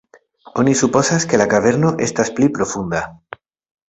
[0.61, 3.03] Oni supozas, ke la kaverno estas pli profunda.